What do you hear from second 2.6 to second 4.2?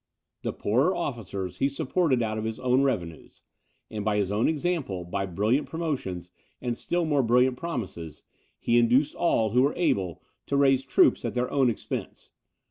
revenues; and, by